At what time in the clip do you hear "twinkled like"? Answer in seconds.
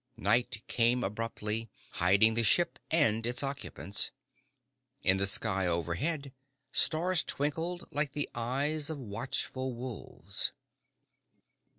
7.23-8.13